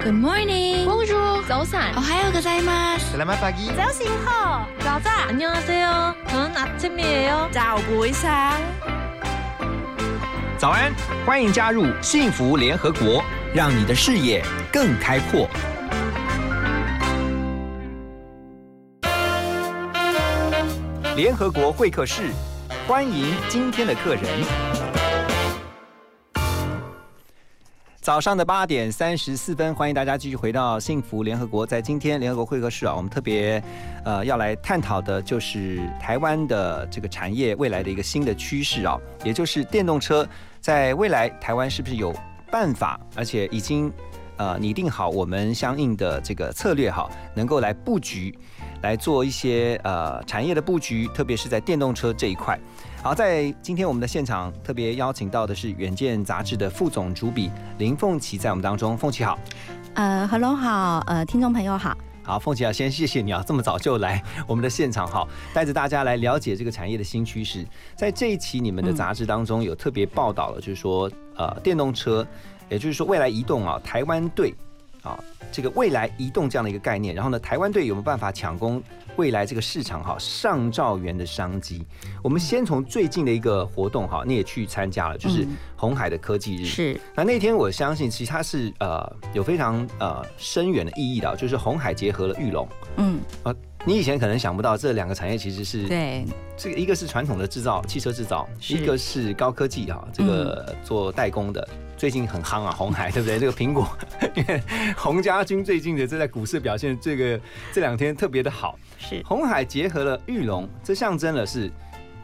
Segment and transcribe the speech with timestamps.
[0.00, 0.86] Good morning.
[0.86, 1.42] Bonjour.
[1.48, 1.94] 早安。
[1.96, 3.16] 오하요ございます.
[3.16, 3.70] Selamat pagi.
[3.76, 4.66] 早醒好。
[4.80, 5.10] 早早。
[5.28, 6.14] 안녕하세요.
[6.28, 7.48] 저는 아침이에요.
[7.52, 8.52] 早不一상
[10.58, 10.94] 早安，
[11.26, 13.22] 欢迎加入幸福联合国，
[13.52, 15.48] 让你的视野更开阔。
[21.13, 22.31] 联合国会客室，
[22.87, 24.23] 欢迎今天的客人。
[27.99, 31.67] 早上的八点三十四分，欢迎大家继续回到幸福联合国。
[31.67, 33.61] 在今天联合国会客室啊，我们特别
[34.05, 40.25] 呃要来探讨的就是台湾的这个产业未来的一个新的趋势啊，也就是电动车
[40.61, 42.15] 在未来台湾是不是有
[42.49, 43.91] 办法，而且已经
[44.37, 48.33] 呃拟定好我们相应的这个策略哈，能够来布局，
[48.81, 52.59] 来做一些呃产业的布局，特别是在电动车这一块。
[53.03, 59.39] 好，在今天我们的现场特别邀请到的是《远见》杂志的副总主笔林凤琪，在我们当中，凤琪好。
[59.95, 61.97] 呃，Hello 好，呃，听众朋友好。
[62.23, 67.65] 好，凤琪啊，先谢谢你啊，这么早就来 我们的现场哈，带着大家来了解这个产业的新趋势。
[67.95, 72.25] 在这一期你们的杂志当中有特别报道了，就是说呃电动车，
[72.69, 74.53] 也就是说未来移动啊，台湾队
[75.01, 75.17] 啊
[75.51, 78.81] 这个未来移动这样的一个概念，然后呢，台湾队有没有办法抢攻
[79.17, 81.85] 未来这个市场哈上兆元的商机？
[82.23, 86.65] 我们先从最近的一个活动哈，你也去参加了，就是红海的科技日。
[86.65, 92.65] 是，那那天我相信其实它是呃有非常呃深远的意义的，就是红海结合了玉龙。
[92.95, 93.53] 嗯，啊，
[93.85, 101.67] 你以前可能想不到这两个产业其实是对，这个一个是传统的制造汽车制造，一个是高科技哈，这个做代工的。
[102.01, 103.37] 最近很夯啊，红海 对不对？
[103.37, 103.87] 这个苹果，
[104.33, 104.59] 因为
[104.97, 107.39] 洪家军最近的这在股市表现，这个
[107.71, 108.75] 这两天特别的好。
[108.97, 111.71] 是红海结合了玉龙，这象征了是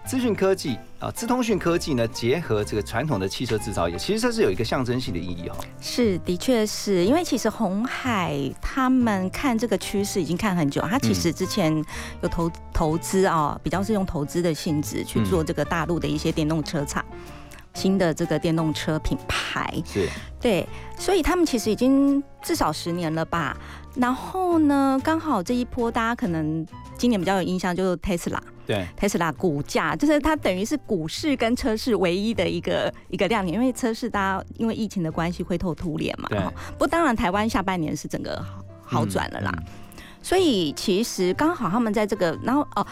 [0.04, 5.56] 资讯科技啊，资通讯科技呢结合这个传统的汽车制造业，其实这是有一个象征性的意义哦。
[5.80, 11.72] 是，的确是因为其实红海他们看这个趋势已经看很久，他其实之前
[12.24, 17.06] 有投投资啊，比较是用投资的性质去做这个大陆的一些电动车厂。
[17.78, 20.10] 新的这个电动车品牌是
[20.42, 20.68] 对，
[20.98, 23.56] 所以他们其实已经至少十年了吧。
[23.96, 26.66] 然后呢，刚好这一波大家可能
[26.98, 28.40] 今年比较有印象，就是 Tesla。
[28.66, 36.28] 对，Tesla 股价就是它等于是股市跟车市唯一的一个一个亮点，因为车市大家因为疫情的关系灰头土脸嘛。
[36.30, 36.40] 对。
[36.74, 38.44] 不过当然，台湾下半年是整个
[38.84, 39.52] 好好转了啦。
[39.56, 39.64] 嗯
[40.20, 42.86] 所以其实刚好他们在这个，然后哦，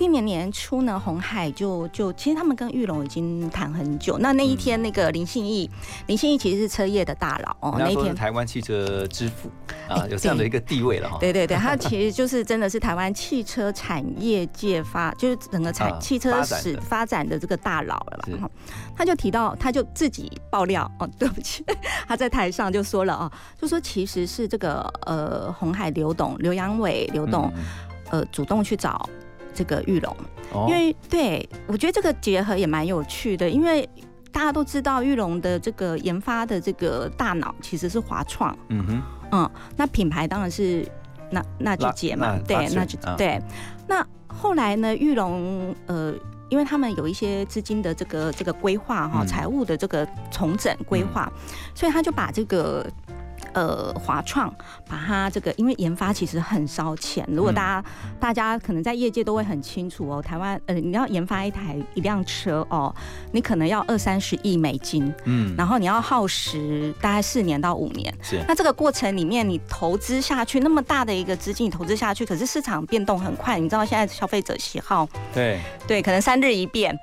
[0.00, 4.16] 今年年初呢，红海就就其实他们跟玉龙已经谈很久。
[4.16, 5.70] 那那一天那个林信义，
[6.06, 9.50] 林信义其实是车业的大佬哦，那一天台湾汽车之父
[9.90, 11.18] 啊哎，有这样的一个地位了哈。
[11.20, 18.38] 对对对，他其实就是真的是台湾汽车产业界发，就是整个产啊汽车史发展的这个大佬了是啦。
[18.40, 18.50] 哈
[18.96, 21.62] 他就提到，他就自己爆料哦， 对不起，
[22.08, 23.30] 他在台上就说了哦，
[23.60, 27.62] 就说其实是这个呃红海刘董刘阳伟刘董、嗯
[28.12, 29.08] 呃主动去找
[29.54, 30.16] 这个玉龙，
[30.52, 33.88] 哦因为对我觉得这个结合也蛮有趣的，因为。
[34.32, 39.02] 大家都知道玉龙的这个研发的这个大脑其实是华创，嗯哼，
[39.32, 40.86] 嗯，那品牌当然是
[41.32, 43.42] 那那就结嘛，对那，就啊对。
[43.88, 46.14] 那后来呢，玉龙呃，
[46.48, 51.28] 因为他们有一些资金的这个这个规划哈，嗯财务的这个重整规划，
[51.74, 52.86] 所以他就把这个。
[53.54, 54.52] 呃，华创
[54.88, 57.26] 把它这个，因为研发其实很烧钱。
[57.28, 57.88] 如果大家、
[58.18, 62.94] 大家可能在业界都会很清楚哦，台湾呃，你要研发一台一辆车哦，
[63.32, 68.12] 你可能要二三十亿美金，嗯，然后你要耗时大概四年到五年。
[68.22, 68.40] 是。
[68.46, 76.96] 那这个过程里面，你投资下去那么大的一个资金，你投资下去，可是市场变动很快，你知道现在消费者喜好，对，对，可能三日一变，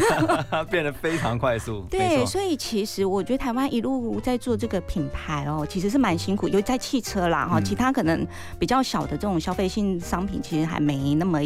[0.70, 7.64] 变得非常快速，没对，所以其实我觉得台湾一路在做这个品牌哦，其实是蛮辛苦，尤其在汽车啦哈，嗯。
[7.64, 8.26] 其他可能
[8.58, 11.40] 比较小的这种消费性商品，其实还没那么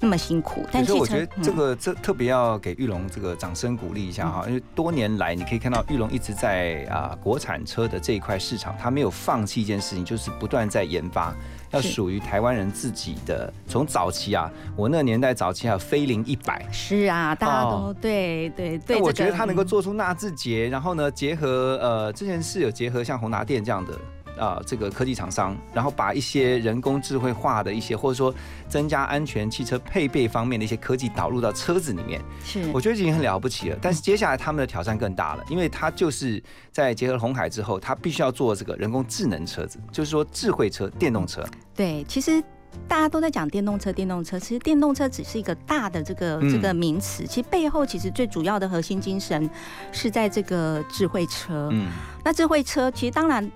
[0.00, 1.56] 那么辛苦，但是我觉得这嗯。
[1.56, 11.34] 个这特别要给玉龙这个掌声鼓励一下哈，因为多年来你可以看到玉龙一直在啊国产车的这一块市场，它没有放弃一件事情，就是不断在研发。
[11.70, 23.92] 要属于台湾人自己的，从早期啊，我那个年代早期还有飞凌一百， 是啊，大家都、哦对对对，但我觉得他能够嗯做出纳智捷，然后呢，结合呃之前是有结合像宏达电这样的。
[24.38, 28.34] 啊、这个科技厂商，然后把一些人工智慧化的一些，或者说
[28.68, 33.78] 增加安全汽车配备方面的一些科技导入到车子里面，是我觉得已经很了不起了。
[33.80, 41.42] 但是接下来他们的挑战更大了，因为它就是在结合红海之后，它必须要做这个人工智能车子，就是说智慧车、电动车。
[41.74, 42.42] 对，其实
[42.86, 49.48] 大家都在讲电动车，电动车其实电动车只是一个大的这个嗯这个名词，其实背后其实最主要的核心精神
[49.92, 51.68] 是在这个智慧车。
[51.72, 51.88] 嗯
[52.22, 53.50] 那智慧车其实当然。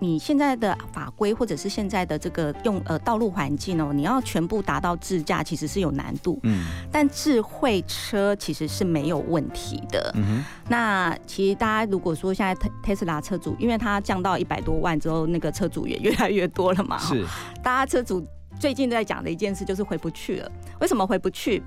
[0.00, 6.40] 你现在的法规或者是现在的这个用呃道路环境哦，你要全部达到自驾，其实是有难度。
[6.42, 10.10] 嗯但智慧车其实是没有问题的。
[10.16, 17.24] 嗯哼，那其实大家如果说现在特特斯拉车主，因为它降到一百多万之后，那个车主也越来越多了嘛，是
[17.62, 18.26] 大家车主
[18.58, 20.50] 最近在讲的一件事就是回不去了。
[20.80, 21.62] 为什么回不去？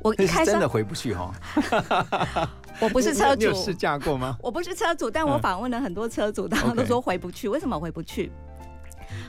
[0.00, 1.32] 我一开始真的，回不去哈。
[2.80, 4.36] 我不是车主你有，试驾过吗？
[4.42, 7.48] 我不是车主，但我嗯访问了很多车主，他们都说回不去。
[7.48, 8.30] 为什么回不去？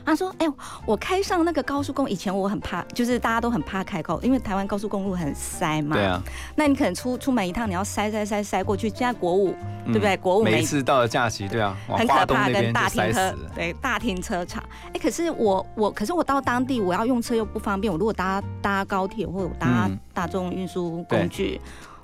[0.06, 0.48] 他说：“哎、
[0.86, 5.96] 我开上那个高速公路，以前我很怕，就是大家都很怕开高，因为台湾高速公路很塞嘛。
[5.96, 6.22] 对啊，
[6.56, 8.90] 那你可能出出门一趟，你要塞塞塞塞过去。
[8.90, 9.56] 现在国五，
[9.86, 10.18] 对不对？
[10.18, 13.36] 国五每次到了假期，对啊，很可怕，跟大停车了。
[13.56, 14.62] 对大停车场。
[14.94, 17.92] 哎、可是我我可是我到当地，我要用车又不方便。
[17.92, 21.60] 我如果搭搭高铁或者搭嗯大众运输工具，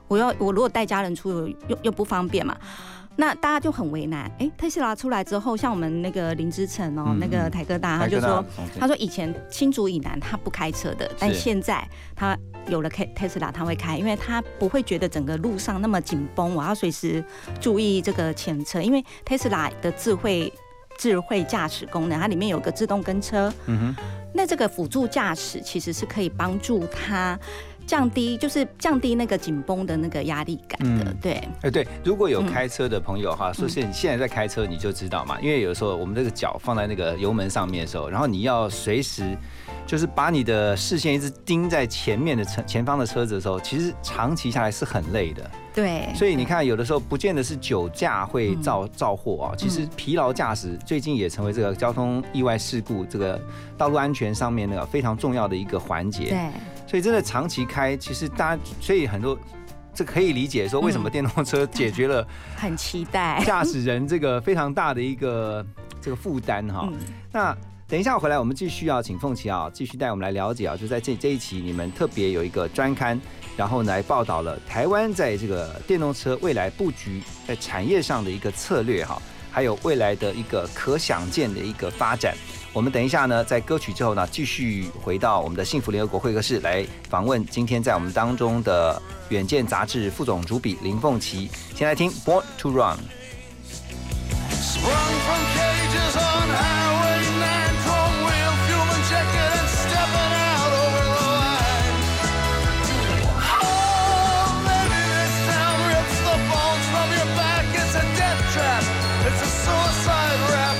[0.08, 2.56] 我要我如果带家人出游又又不方便嘛。
[3.18, 4.30] 那大家就很为难。
[4.40, 8.44] 哎、特斯拉出来之后，像我们那个林之诚哦，嗯那个台哥大，他就说，
[8.78, 12.38] 他说以前新竹以南他不开车的，但是现在他
[12.68, 17.24] 有了开特斯拉他会开，因为他不会觉得整个路上那么紧绷，我要随时
[17.62, 20.52] 注意这个前车，因为特斯拉的智慧
[20.98, 24.04] 智慧驾驶功能，它里面有个自动跟车，嗯哼，
[24.34, 27.40] 那这个辅助驾驶其实是可以帮助他
[27.86, 31.42] 降低，就是降低那个紧绷的那个压力感的，嗯对。
[31.62, 39.38] 哎对，如果有嗯开车的朋友哈，说是你现在在开车，你就知道嘛，因为有时候我们这个脚放在那个油门上面的时候，然后你要随时。
[39.88, 45.48] 就是把你的视线一直盯在前面的车前方的车子的时候，其实长期下来是很累的。
[45.76, 53.40] 对，所以你看，有的时候不见得是酒驾会造造祸啊，其实疲劳驾驶最近也成为这个交通意外事故这个
[53.78, 56.30] 道路安全上面那个非常重要的一个环节。
[56.30, 56.50] 对，
[56.88, 59.38] 所以真的长期开，其实大家所以很多
[59.94, 62.28] 这可以理解说为什么嗯电动车解决了
[62.58, 63.44] 很期待。
[63.46, 65.66] 驾驶人这个非常大的一个
[66.02, 66.90] 这个负担哈。
[66.92, 67.00] 嗯
[67.32, 73.20] 那等一下回来，我们继续要请凤琪啊，继续带我们来了解啊，就在这这一期你们特别有一个专刊，
[73.56, 79.22] 然后来报道了台湾在这个电动车未来布局在产业上的一个策略哈，
[79.52, 82.36] 还有未来的一个可想见的一个发展。
[82.76, 89.02] 我们等一下呢，在歌曲之后呢，继续回到我们的幸福联合国会客室来访问今天在我们当中的
[89.34, 91.50] 《远见》杂志副总主笔林凤琪。
[91.74, 92.98] 先来听《Born to Run》。
[94.52, 101.96] Sprung from cages on Highway 9, chrome wheel, fuel injected, and stepping out over the line.
[103.40, 107.72] Oh, baby, this town rips the bones from your back.
[107.72, 108.84] It's a death trap.
[109.28, 110.76] It's a suicide rap.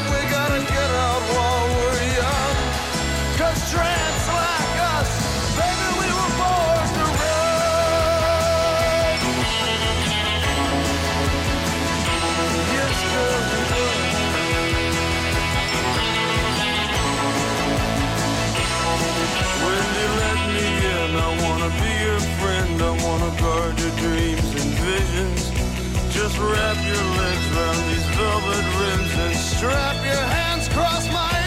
[26.26, 31.45] Just wrap your legs around these velvet rims and strap your hands across my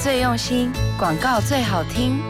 [0.00, 2.20] 最用心，广告最好听。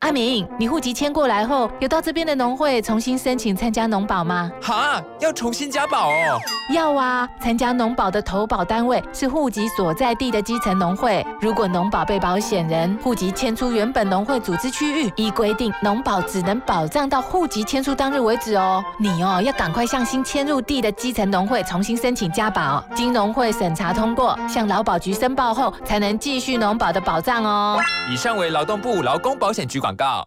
[0.00, 4.50] 阿明，你户籍迁过来后，有到这边的农会重新申请参加农保吗？
[4.60, 6.40] 哈，要重新加保哦。
[6.74, 11.24] 要啊，参加农保的投保单位是户籍所在地的基层农会。
[11.42, 18.80] 如果农保被保险人户籍迁出原本农会组织区域，依规定，农保只能保障到户籍迁出当日为止哦。
[18.96, 27.80] 你哦，要赶快向新迁入地的基层农会重新申请加保，经农会审查通过，向劳保局申报后，才能继续农保的保障哦。
[28.08, 30.22] 以上为劳动部劳工保险局广告。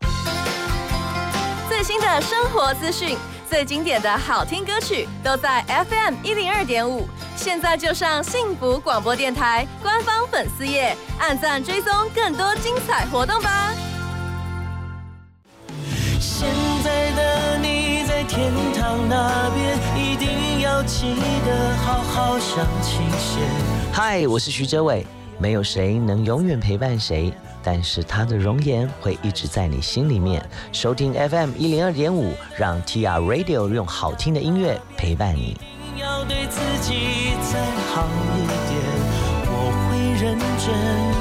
[1.70, 3.18] 最新的生活资讯，
[3.56, 7.08] 最经典的好听歌曲，都在 FM 一零二点五。
[7.38, 13.74] 现在就上幸福广播电台官方粉丝页，按赞追踪更多精彩活动吧。
[16.20, 16.50] 现
[16.84, 23.42] 在的你在天堂那边，一定要记得好好想清先。
[23.94, 25.08] 嗨，我是徐哲伟。
[25.38, 27.34] 没有谁能永远陪伴谁，
[27.66, 30.48] 但是他的容颜会一直在你心里面。
[30.72, 35.58] 收听 FM 一零二点五，让 TR Radio 用好听的音乐陪伴你。
[36.00, 38.08] 要对自己再好
[38.38, 38.80] 一点，
[39.48, 39.58] 我
[39.90, 41.15] 会认真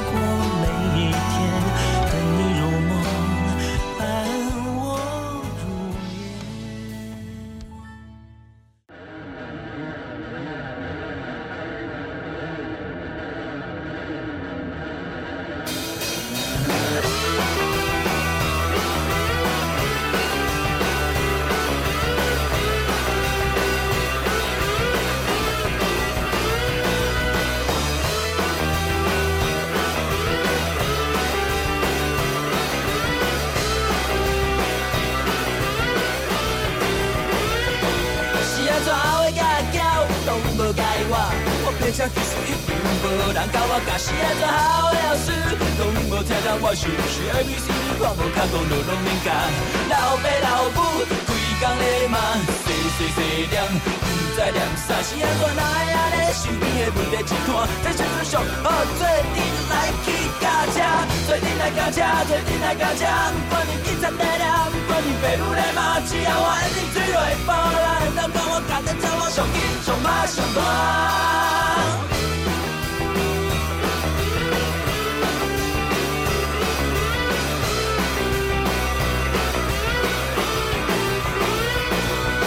[61.35, 61.99] 做阵来驾车，
[62.29, 63.03] 做阵来驾车，
[63.49, 70.57] 不管你警察在念，不管你爸母在骂，只要我一定追落波来，当讲我家己走我上紧上马上大。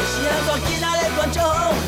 [0.08, 1.36] 是安怎今仔日观众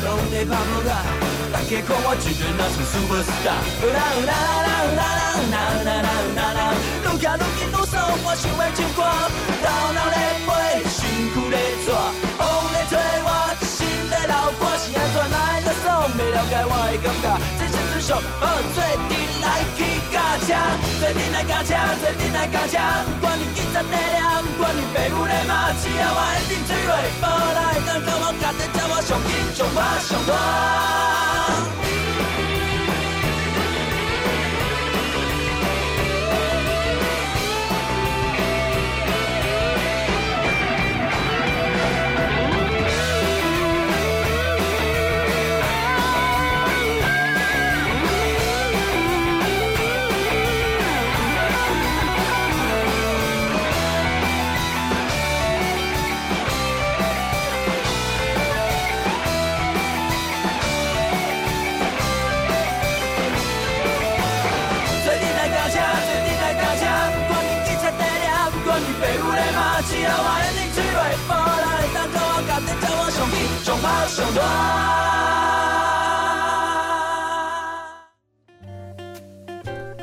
[0.05, 1.30] 拢在拍无啊？
[1.71, 3.55] 大家看我一个若像 super star，
[3.95, 5.55] 啦啦啦啦啦啦
[5.87, 6.03] 啦啦
[6.35, 7.95] 啦啦，愈行愈紧愈爽，
[8.27, 8.99] 我想要唱歌，
[9.63, 10.51] 头脑在飞，
[10.83, 10.99] 身
[11.31, 11.55] 躯在
[11.87, 13.30] 转，风在吹我，
[14.59, 16.09] 我，是安怎哪会个爽？
[16.17, 17.25] 袂了解我的感觉，
[17.57, 18.43] 这时阵上好
[18.73, 19.79] 做阵来去
[20.11, 20.49] 驾车，
[20.99, 22.75] 做阵来驾车，做阵来驾车，
[23.19, 26.91] 不管你警察在念，不管你爸母咧骂，只要我一定追落
[27.21, 31.80] 波来，当到我家己走我上紧上马上大。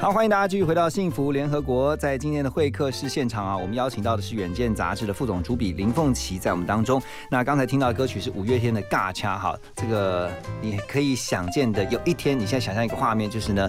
[0.01, 1.97] 好，欢迎大家继续回到幸福联合国。
[1.97, 7.03] 在今天的会客室现场啊，我们邀请到的是《远见》杂志的副总主笔林凤琪在我们当中。
[7.29, 10.31] 那刚才听到的歌曲是五月天的《尬掐》哈，这个
[10.63, 13.69] 你可以想见的，有一天你现在想象一个画面，就是呢。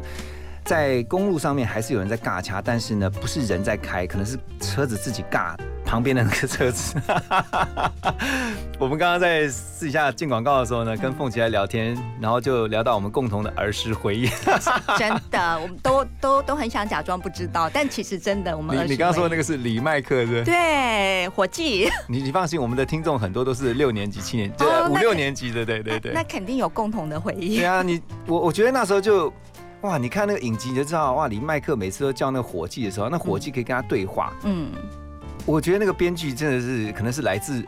[0.65, 5.55] 在公路上面还是有人在尬掐，但是呢，不是人在开，可能是车子自己尬
[5.89, 7.01] 旁边的那个车子。
[8.77, 14.29] 我们刚刚在私底下进广告的时候呢，跟凤琪来聊天，然后就聊到我们共同的儿时回忆。
[14.99, 20.43] 真的，我们都都都很想假装不知道，但其实真的，我们你你刚刚说的那个是李麦克，是？
[20.43, 21.89] 对，伙计。
[22.07, 26.13] 你你放心，我们的听众很多都是六年级、七年、哦五那六年级的，对对对。
[26.13, 27.57] 那肯定有共同的回忆。
[27.57, 29.33] 对啊，你我我觉得那时候就。
[29.81, 29.97] 哇！
[29.97, 31.29] 你看那个影集你就知道，哇！
[31.29, 34.33] 李麦克每次都叫那个伙计的时候，那伙计可以跟他对话。
[34.43, 34.73] 嗯，
[35.49, 37.65] 我觉得那个编剧真的是可能是来自、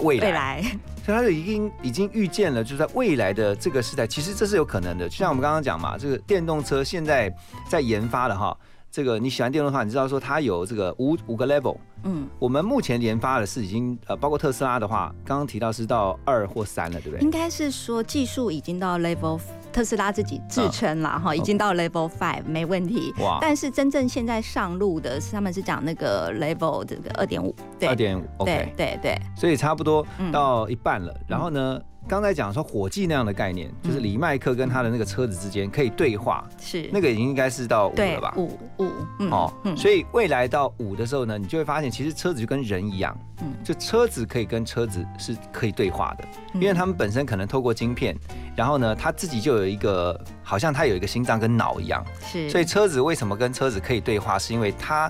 [0.00, 0.62] 未来，未来
[1.04, 5.06] 所以他就已经已经预见了，就是在未来的这个时代，其实这是有可能的。
[5.06, 7.30] 就像我们刚刚讲嘛，这个电动车现在
[7.68, 8.56] 在研发的哈，
[8.90, 11.76] 这个你喜欢电动的话，你知道说它有这个五五个 level。
[12.02, 17.20] 嗯，我们目前研发的是已经呃，包括特斯拉的话，刚刚提到是到二或三了，对不对？
[17.20, 19.38] 应该是说技术已经到 level，
[19.72, 23.14] 特斯拉自己自称了哈，已经到 level five 没问题。
[23.20, 31.14] 哇但是真正现在上路的是他们是讲那个 level 这个二点五，对二点五对对对，所以差不多嗯到一半了。
[31.28, 31.78] 然后呢，
[32.10, 36.90] 刚才讲说火计那样的概念，就是李麦克跟他的那个车子之间可以对话，是。
[36.92, 38.34] 那个已经应该是到五了吧？
[38.36, 39.76] 五五嗯哦，嗯。
[39.76, 43.52] 所以未来到五的时候呢，你就会发现，其实车子就跟人一样，嗯。
[43.62, 46.60] 就车子可以跟车子是可以对话的，嗯。
[46.60, 48.16] 因为他们本身可能透过晶片，
[48.56, 55.08] 然后呢，他自己就有一个，好像他有一个心脏跟脑一样，是，所以车子为什么跟车子可以对话，是因为它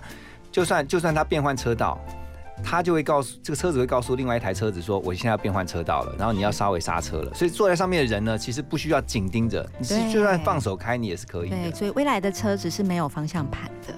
[0.52, 1.98] 就算就算它变换车道。
[2.62, 7.34] 它就会告诉这个车子会告诉另外一台车子说，我现在要变换车道了，然后你要稍微刹车了。
[7.34, 13.94] 所以坐在上面的人呢，其实不需要紧盯着，你是对就算放手开，你也是可以对，所以未来的车子是没有方向盘的。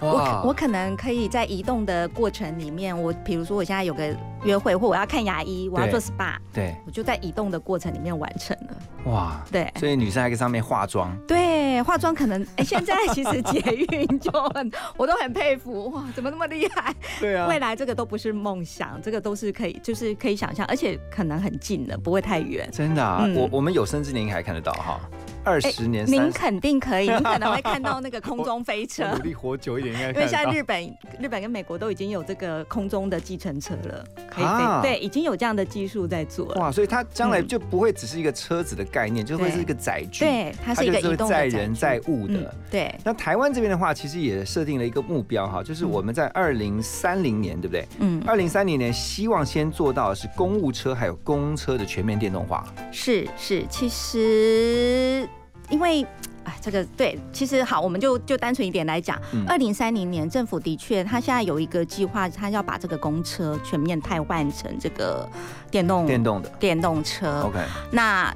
[0.00, 8.76] 我可我可能可以在移动的过程里面，我比如说我现在有个约会，或我要看牙医，我要做 SPA，对，我就在移动的过程里面完成了。
[9.10, 9.70] 哇，对。
[9.76, 15.90] 所以女生还可以上面化妆，对，化妆可能 哎，现在其实捷运就很，我都很佩服。
[15.94, 16.94] 哇，怎么那么厉害？
[17.20, 17.46] 对啊。
[17.46, 22.68] 未来这个都不是梦想，这个都是可以，就是可以想象，而且可能很近的，不会太远。
[22.72, 23.34] 真的啊，嗯。
[23.34, 25.00] 我我们有生之年应该还看得到哈，
[25.44, 29.08] 二十年、您，肯定可以，您可能会看到那个 空中飞车。
[29.16, 36.60] 努力活久一点，应该因为现在日本、日本跟美国都已经有这个空中的计程车了，可以飞，啊对，已经有这样的技术在做了。
[36.60, 42.58] 哇，所以它将来嗯就不会只是一个车子的概念，就会是一个载具，对，它是一个载人载物的嗯。
[42.70, 47.86] 对，那台湾这边的话，其实也设定了一个目标哈，就是我们在二零三零年，对不对？
[48.00, 52.64] 嗯，二零三零年希望先做到的是公务车还有公车的全面电动化。
[52.92, 55.28] 是是，其实
[55.70, 56.06] 因为。
[56.48, 65.28] 哎，这个对，其实好，我们就就单纯一点来讲嗯，二零三零年政府的确，他现在有一个计划，他要把这个公车全面汰换成这个
[65.70, 66.48] 电动电动的。
[66.58, 67.42] 电动车。
[67.42, 67.58] ，OK，
[67.92, 68.34] 那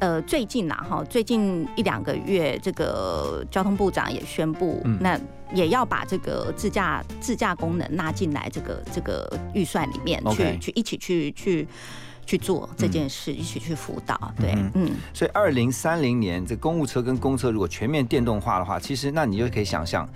[0.00, 4.98] 呃，最近呐，哈，最近一两个月，这个交通部长也宣布，嗯。
[5.00, 5.18] 那
[5.54, 11.68] 也要把这个自驾自驾功能纳进来，这个这个预算里面去去一起去去
[12.26, 14.32] 去做这件事，一起去辅导。
[14.38, 20.06] 对，嗯嗯，所以二零三零年这公务车跟公车如果全面电动化的话，其实那你就可以想象，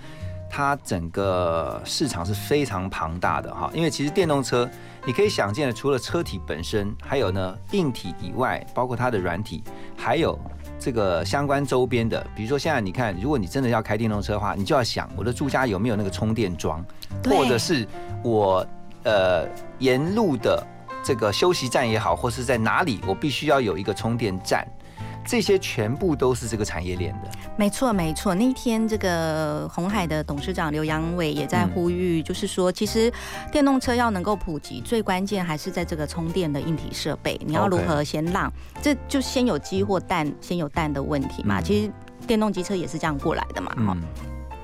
[0.49, 3.71] 它整个市场是非常庞大的哈。
[3.73, 4.69] 因为其实电动车，
[5.05, 9.63] 你可以想见的，除了车体本身，还有呢硬体以外，包括它的软体，
[9.97, 10.37] 还有。
[10.83, 16.83] 这个相关周边的，比如说现在你看，如果你真的要开电动车的话，你就要想我的住家有没有那个充电桩，
[17.25, 17.87] 或者是
[18.23, 18.65] 我
[19.03, 19.47] 呃
[19.77, 20.65] 沿路的
[21.03, 24.67] 这个休息站也好，或是在哪里，我必须要有一个充电站，
[25.25, 27.29] 这些全部都是这个产业链的。
[27.57, 28.33] 没错没错。
[28.33, 33.11] 那天这个红海的董事长刘阳伟也在嗯呼吁，就是说，其实
[33.51, 41.59] 电动车要能够普及，最关键还是在这个充电的硬体设备，你要如何先让，这就先有鸡或蛋，先有蛋的问题嘛。
[41.59, 41.91] 嗯其实
[42.27, 44.01] 电动机车也是这样过来的嘛，嗯，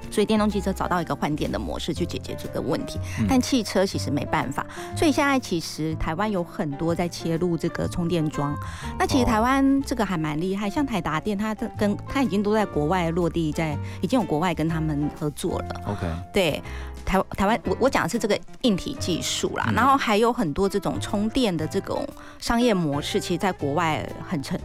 [0.10, 4.66] 所以电动汽车找到一个换电的模式去解决这个问题，嗯但汽车其实没办法。
[4.96, 8.56] 所以现在其实台湾有很多在切入这个充电桩。
[8.98, 15.82] 那其实哦台湾这个还蛮厉害，像台达电，它跟它已经都在国外落地在，已经有国外跟他们合作了。
[15.88, 16.62] OK，对。
[17.08, 22.06] 台台湾，我我讲的是这个硬体技术啦，嗯然后还有很多这种充电的这种
[22.38, 24.60] 商业模式，其实在国外很成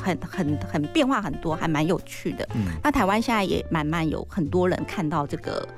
[0.00, 2.48] 很很很变化很多，还蛮有趣的。
[2.54, 5.68] 嗯那台湾现在也慢慢有很多人看到这个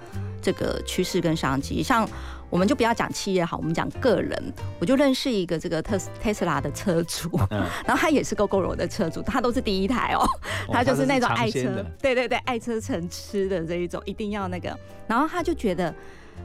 [0.43, 2.07] 这个趋势跟商机，像
[2.51, 10.29] 我们就不要讲企业好，我们讲个人，我就认识一个这个特斯特斯拉的车主，嗯， 然后他也是 GoGo 的车主，他都是第一台哦，
[10.73, 11.61] 他就是那种爱车
[12.03, 15.95] 对对对，爱车成痴的这一种，一定要那个，然后他就觉得。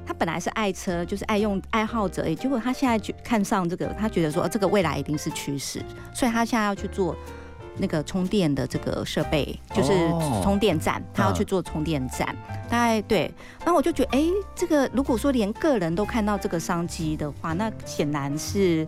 [0.06, 5.82] 他本来是爱车，就是爱用爱好者，结果他现在就看上这个，他觉得说、哦这个未来一定是趋势，
[6.14, 7.16] 所以他现在要去做
[7.78, 10.42] 那个充电的这个设备，就是哦。
[10.44, 12.36] 充电站，他要去嗯做充电站。
[12.70, 18.88] 大概对，然后我就觉得，哎，这个如果说连个人都看到这个商机的话，那显然是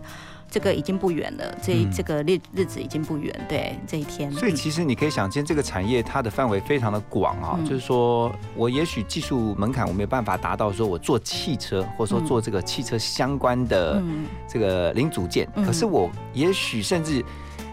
[0.50, 4.30] 这个已经不远了，这、嗯这个日日子已经不远，对这一天。
[4.32, 7.64] 所以其实你可以想见，这个产业它的范围非常的广啊，嗯。
[7.64, 12.26] 就是说我也许技术门槛我没有办法达到，说我做汽车或者说嗯。
[12.26, 14.26] 做这个汽车相关的嗯。
[14.48, 15.64] 这个零组件，嗯。
[15.64, 17.24] 可是我也许甚至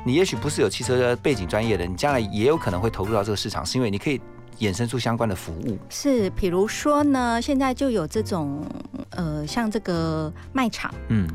[0.05, 4.21] 你也许不是有汽车背景专业的，你将来也有可能会投入到这个市场，是因为你可以
[4.59, 5.79] 衍生出相关的服务。
[5.89, 8.63] 是，比如说呢，现在就有这种
[9.09, 11.27] 呃，像这个卖场，嗯，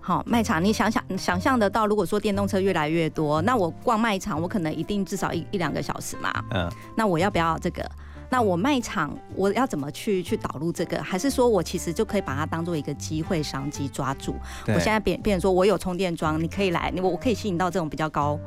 [0.00, 6.32] 好，卖场你想想想象得到，如果说电动车越来越多，那我逛卖场，我可能一定至少一一两个小时嘛。
[6.52, 7.84] 嗯，那我要不要这个？
[8.32, 11.02] 那我卖场我要怎么去去导入这个？
[11.02, 14.34] 还是说我其实就可以把它当做一个机会商机抓住？
[14.68, 18.40] 我现在变变成说我有充电桩，你可以来，我我可以吸引到这种比较高。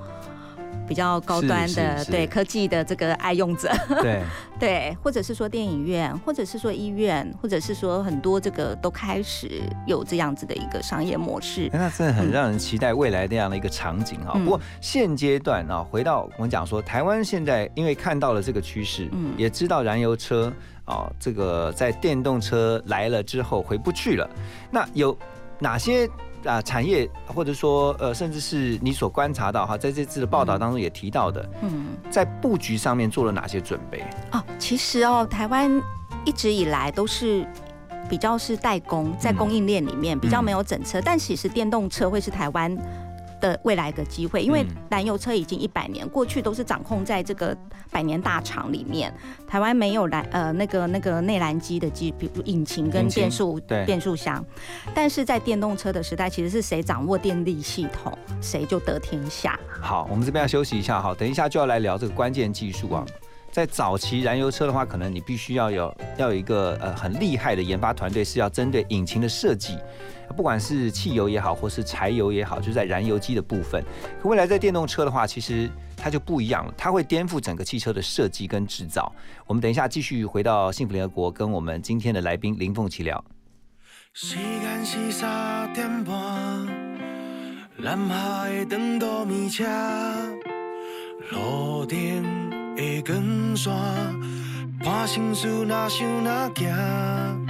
[0.87, 3.71] 比较高端的对科技的这个爱用者，
[4.01, 4.21] 对，
[4.59, 11.69] 对，或者是说电影院，或者是说医院，或者是说很多这个都开始有这样子的一个商业模式。
[11.73, 14.33] 那真的很让人期待未来这样的一个场景哈。
[14.35, 20.53] 嗯不过现阶段啊，回到我们讲说，台湾现在因为看到了这个趋势，嗯也知道燃油车
[20.85, 24.29] 啊，这个在电动车来了之后回不去了。
[24.69, 25.17] 那有
[25.59, 26.07] 哪些？
[26.45, 34.03] 啊，产业或者说呃，甚至是你所观察到哈，在这次的报道当中也提到的，嗯，在布局上面做了哪些准备？
[34.31, 35.81] 哦，其实哦，台湾
[36.23, 37.45] 一直以来都是
[38.09, 42.77] 比较是代工，在供应链里面比较没有整车，但其实电动车会是台湾。
[43.45, 47.55] 的未来的机会，因为嗯燃油车已经一百年，过去都是掌控在这个
[47.91, 49.13] 百年大厂里面。
[49.47, 54.43] 台湾没有燃呃那个那个内燃机的机，比如引擎跟变速对变速箱，
[54.93, 59.59] 但是在电动车的时代，其实是谁掌握电力系统，谁就得天下。
[59.79, 63.05] 好，我们这边要休息一下好，等一下就要来聊这个关键技术啊。
[63.55, 69.77] 在早期燃油车的话，可能你必须要有要有一个呃很厉害的研发团队，是要针对引擎的设计，
[70.35, 73.81] 不管是汽油也好，或是柴油也好，就是在燃油机的部分。
[74.21, 79.09] 可未来在电动车的话，其实它就不一样了，它会颠覆整个汽车的设计跟制造。
[79.47, 83.23] 我们等一下继续回到幸福联合国，跟我们今天的来宾林凤琪聊。
[84.11, 86.13] 时间是三点半，
[87.77, 89.63] 南下的长途米车，
[91.31, 92.44] 路顶
[92.75, 93.71] 的光线，
[94.83, 97.47] 半生事若想若行，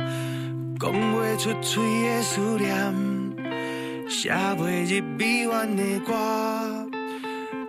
[0.80, 2.94] 讲袂出嘴的思念，
[4.08, 6.14] 写袂入美怨的歌。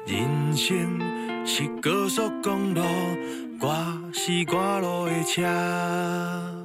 [0.06, 1.00] 人生
[1.44, 2.82] 是高速公路，
[3.60, 3.74] 我
[4.12, 6.55] 是赶路的车。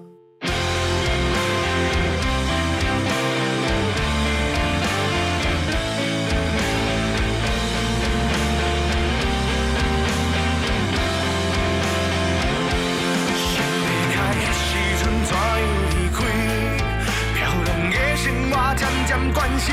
[19.33, 19.71] 关系，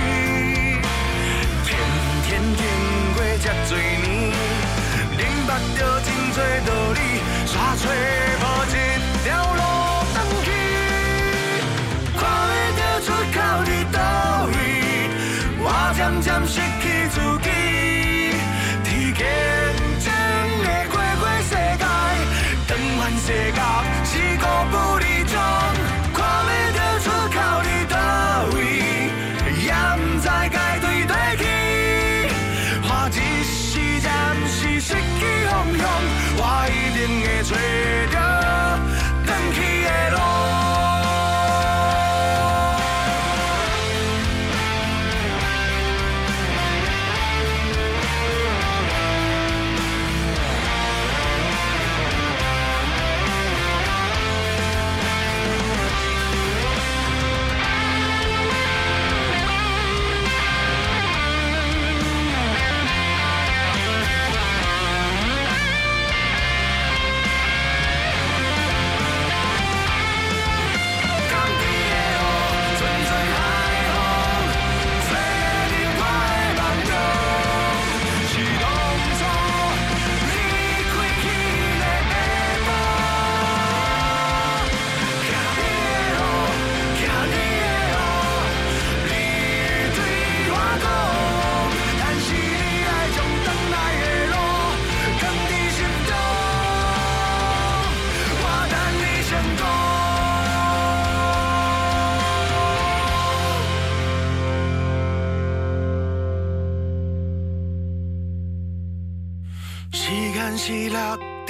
[1.64, 1.78] 天
[2.24, 2.62] 天经
[3.14, 4.32] 过这多年，
[5.16, 7.00] 恁捌着真多道理，
[7.46, 7.84] 煞找
[8.40, 8.74] 无一
[9.24, 9.60] 条路
[10.14, 10.46] 返去，
[12.16, 13.96] 看袂着出口伫倒
[14.46, 14.52] 位，
[15.58, 15.62] 我
[15.96, 16.87] 渐渐失去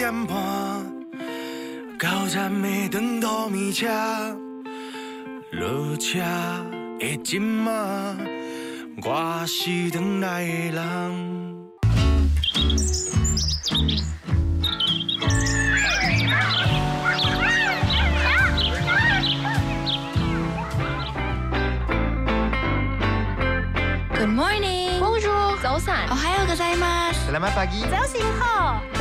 [0.09, 0.37] 六点半，
[1.99, 3.87] 到站的长途米车，
[5.53, 6.19] 落车
[6.99, 7.71] 的今仔，
[9.05, 11.69] 我是转来的人。
[24.15, 27.87] Good morning，Bonjour，早安，哦，还有个在吗？Selamat pagi.
[27.91, 28.81] 早醒好，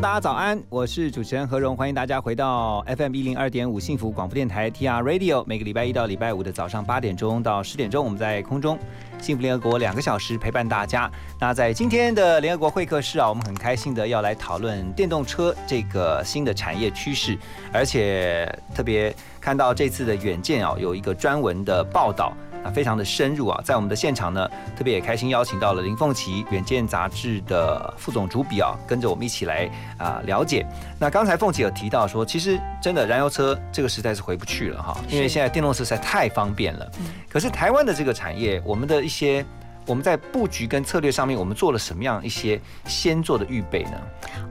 [0.00, 8.78] 大家早安，我是主持人何荣，欢迎大家回到 FM 一零二点五幸福广播电台 TR Radio，每个礼拜一到礼拜五的早上八点钟到十点钟，我们在空中
[9.18, 11.10] 幸福联合国两个小时陪伴大家。
[11.40, 17.38] 那在今天的联合国会客室啊，我们很开心的要来讨论电动车这个新的产业趋势，
[17.72, 22.34] 而且特别看到这次的远见啊，有一个专文的报道。
[22.66, 30.66] 啊，非常的深入啊，在我们的现场呢，特别也开心邀请到了林凤琪，《远见》杂志的副总主笔啊，跟着我们一起来啊了解。
[30.98, 36.90] 那刚才凤琪有提到说，其实真的燃油车这个时代是回不去了哈，因为现在电动车实在太方便了。
[37.28, 39.44] 可是台湾的这个产业，我们的一些
[39.86, 43.92] 我们在布局跟策略上面，我们做了什么样一些先做的预备呢？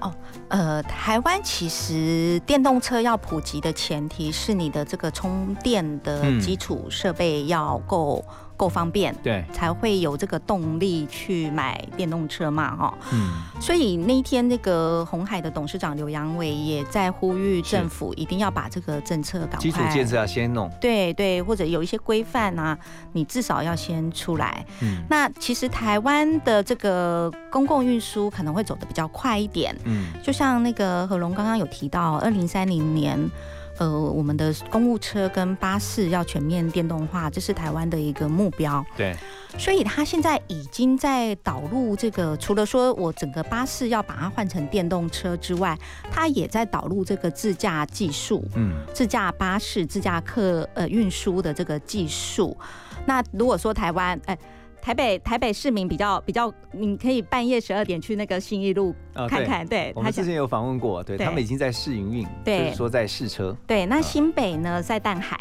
[0.01, 0.13] 哦，
[0.47, 8.23] 呃，台湾其实电动车要普及的前提是你的这个充电的嗯基础设备要够
[8.57, 13.29] 够方便，对，才会有这个动力去买电动车嘛，哈、嗯，
[13.61, 22.77] 所以那一天，那个红海的董事长刘阳伟也在呼吁政府一定要把这个政策赶快基础建设要先弄，对对，或者有一些规范啊，
[23.13, 24.65] 你至少要先出来。
[24.81, 25.03] 嗯。
[25.09, 33.29] 那其实台湾的这个公共运输可能会走得比较快一点，嗯，就像那个何龙刚刚有提到，二零三零年。
[33.77, 38.85] 呃，我们的公务车跟巴士要全面电动化，这是台湾的一个目标。
[38.95, 39.15] 对，
[39.57, 45.77] 所以它现在已经在导入这个，除了说我整个巴士要把它换成电动车之外，
[46.09, 48.45] 它也在导入这个自驾技术。
[48.55, 52.57] 嗯，自驾巴士、自驾客呃运输的这个技术。
[53.05, 54.37] 那如果说台湾，哎、
[54.85, 61.25] 台北台北市民比较比较，你可以半夜十二点去那个信义路啊看看，对我们之前有访问过，对对。
[61.25, 65.39] 他们已经在试营运，是说在试车，对，那新北呢在淡海。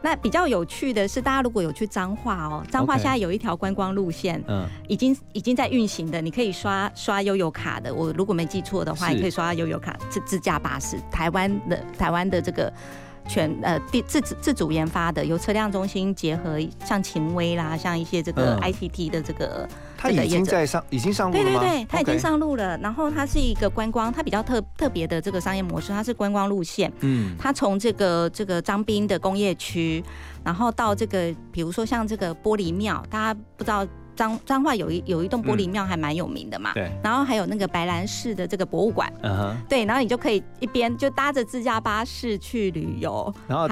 [0.00, 7.92] 那比较有趣的是，大家如果有去彰化哦，彰化现在有一条观光路线，嗯，已经已经在运行的，你可以刷刷悠游卡的。
[7.92, 9.14] 我如果没记错的话，是。
[9.14, 10.96] 你可以刷悠游卡自自驾巴士。
[11.10, 12.72] 台湾的台湾的这个
[13.28, 19.68] 全呃自自自自主研发的，由车辆中心结合像秦威啦，像一些这个嗯 ICT 的这个。
[19.96, 21.60] 它已经在上，已经上路了吗？
[21.60, 22.76] 对对，它已经上路了。
[22.76, 26.92] 然后它是一个观光，它比较特特别的这个商业模式，它是观光路线。
[27.00, 30.04] 嗯，它从这个这个张斌的工业区，
[30.44, 36.72] 然后到这个，比如说像这个玻璃庙，大家不知道彰彰化有一有一栋玻璃庙还蛮有名的嘛。
[36.74, 43.68] 对，然后还有那个白兰市的这个博物馆，嗯哼，对，然后你就可以一边就搭着自驾巴士去旅游，然后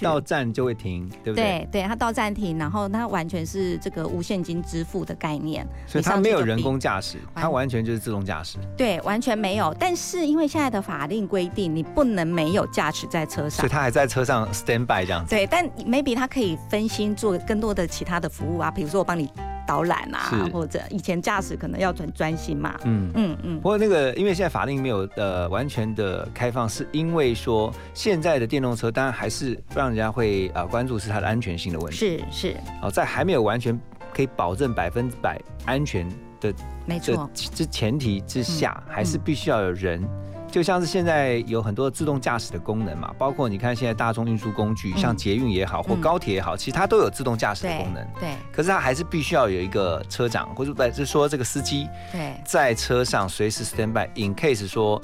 [0.00, 1.66] 到站就会停，对不对？
[1.70, 9.74] 对对，它到站停，然后它完全是这个无现金支付的概念，所以它没有人工驾驶，它完全就是自动驾驶，对，完全没有。
[9.78, 13.68] 但是因为现在的法令规定，你不能没有驾驶在车上所以。
[13.68, 15.30] 它还在车上 stand by 这样子。
[15.30, 19.28] 对，但 maybe 它可以分心做更多的其他的服务啊，比如说我帮你
[19.66, 22.74] 导览啊，或者以前驾驶可能要很专心嘛。
[22.84, 31.96] 嗯嗯嗯不，过那个，因为现在法令没有呃完全的开放，是因为说现在的电动车当然还是让人家会呃关注是它的安全性的问题。
[31.96, 33.78] 是是，哦，在还没有完全
[34.12, 36.08] 可以保证百分之百安全
[36.40, 40.02] 的这没错，这前提之下，嗯还是必须要有人。
[40.54, 44.96] 就像是现在有很多自动驾驶的功能嘛，包括你看现在大众运输工具，嗯。
[44.96, 46.00] 像捷运也好或嗯。
[46.00, 48.06] 高铁也好，其实它都有自动驾驶的功能。
[48.20, 48.28] 对。
[48.52, 52.32] 可是它还是必须要有一个车长，或者不是说这个司机对。
[52.44, 55.02] 在车上随时 stand by，in case 说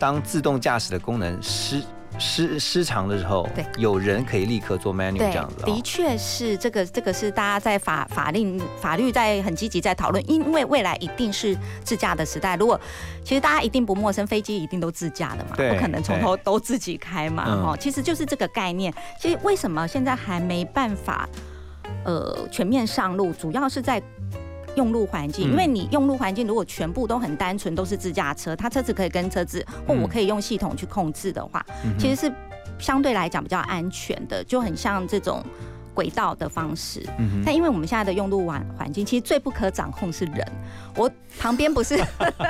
[0.00, 1.80] 当自动驾驶的功能失
[2.18, 5.80] 失失常的时候，对有人可以立刻做 menu 这样子、，的哦。
[5.84, 12.56] 确是这个这个是大家在法法令法律在很积极在讨论，因为未来一定是自驾的时代。
[12.56, 12.80] 如果
[13.24, 18.92] 其实大家一定不陌生，飞机一定都自驾的嘛，不可能从头都自己开嘛，嗯哦，其实就是这个概念。
[19.20, 21.28] 其实为什么现在还没办法
[22.04, 24.02] 呃全面上路，主要是在。
[24.76, 25.50] 用路环境，嗯。
[25.50, 32.32] 因为你用路环境如果全部都很单纯，都是自驾车，它车子可以跟车子，或我嗯可以用系统去控制的话，嗯其实是
[32.78, 35.42] 相对来讲比较安全的，就很像这种
[35.94, 37.04] 轨道的方式。
[37.18, 40.46] 嗯但因为我们现在的用路环环境，其实最不可掌控是人。
[40.96, 41.96] 我旁边不是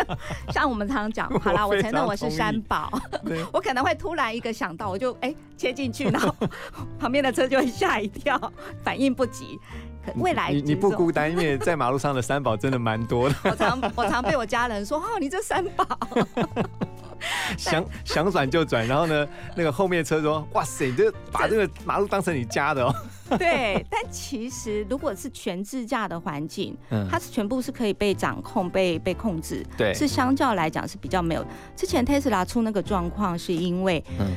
[0.52, 2.90] 像我们常常讲，好啦，我承认我是山宝，
[3.52, 6.34] 我可能会突然一个想到，我就哎、切进去，然后
[6.98, 8.40] 旁边的车就会吓一跳，
[8.82, 9.58] 反应不及。
[10.12, 15.86] 可未来你你不孤单，因为在马路上的三宝真的蛮多的，我常我常被我家人说，哦，你这三宝。
[17.56, 22.94] 想想转就转，然后呢，那个后面车说：“哇塞，你这把这个马路当成你家的哦。
[23.36, 31.44] 对，但其实如果是全自驾的环境，嗯它是全部是可以被掌控、被被控制，对是相较来讲是比较没有。
[31.74, 34.28] 之前 Tesla 出那个状况，是因为嗯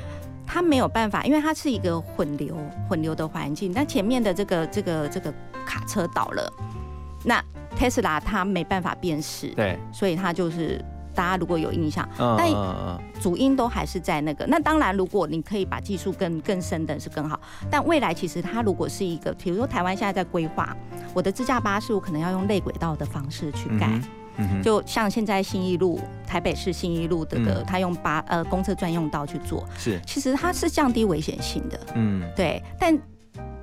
[0.53, 2.57] 它没有办法，因为它是一个混流
[2.89, 5.33] 混流的环境，那前面的这个这个这个
[5.65, 6.51] 卡车倒了，
[7.23, 7.41] 那
[7.77, 10.83] Tesla 它没办法辨识，对，所以它就是
[11.15, 14.45] 大家如果有印象，嗯但主因都还是在那个。
[14.45, 20.75] 那当然，如果你可以把技术更更深的是更好，但未来其实它如果是一个，比如说台湾现在在规划，
[21.13, 23.87] 我的自驾巴士我可能要用类轨道的方式去盖。
[24.51, 27.81] 嗯就像现在信义路，台北市信义路这个，嗯。
[27.81, 29.99] 用八呃公车专用道去做，是。
[30.05, 32.23] 其实它是降低危险性的，嗯。
[32.35, 32.97] 对，但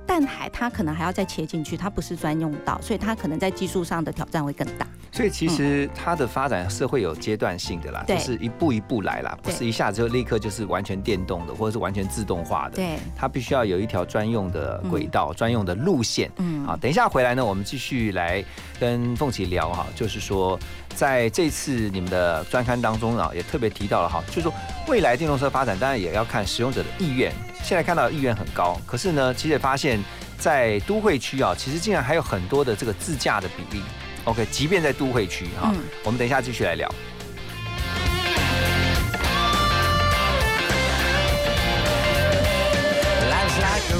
[0.09, 4.87] 淡海它可能还要再切进去，它不是专用道，所以它可能在技术上的挑战会更大。
[5.11, 12.77] 所以其实它的发展是会有阶段性的啦，就是一步一步来啦，不是一下子就立刻就是完全电动的，或者是完全自动化的。
[12.77, 16.31] 对，它必须要有一条专用的轨道、专用的路线。
[16.37, 18.43] 嗯好，等一下回来呢，我们继续来
[18.79, 20.57] 跟凤琪聊哈，就是说
[20.95, 24.53] 在这次你们的专刊当中啊，也特别提到了哈，就是说
[24.87, 27.31] 未来电动车发展当然也要看使用者的意愿，
[27.63, 29.99] 现在看到的意愿很高，可是呢，其实也发现，
[30.37, 33.83] 在都会区啊，其实竟然还有很多的这个自驾的比例。
[34.25, 36.93] OK，即便在都会区哈，嗯我们等一下继续来聊。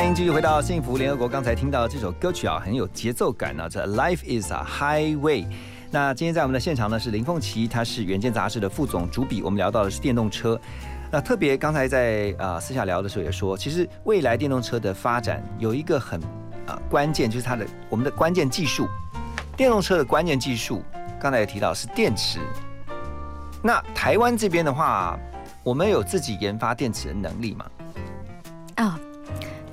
[0.00, 1.28] 欢迎继续回到幸福联合国。
[1.28, 5.46] 刚才听到这首歌曲啊，很有节奏感呢、这 Life is a Highway。
[5.90, 9.42] 那今天在我们的现场呢是林凤琪，她是《远见》杂志的副总主笔。
[9.42, 10.58] 我们聊到的是电动车。
[11.10, 16.18] 那特别刚才在呃私下聊的时候也说，其实未来电动车的发展有一个很
[16.66, 18.88] 啊、关键，就是它的我们的关键技术。
[19.54, 20.82] 电动车的关键技术，
[21.20, 22.38] 刚才也提到是电池。
[23.62, 25.18] 那台湾这边的话，
[25.62, 27.66] 我们有自己研发电池的能力吗？
[28.76, 28.98] 啊、